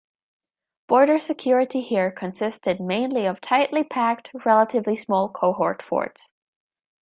[0.87, 6.27] Border security here consisted mainly of tightly packed, relatively small cohort forts.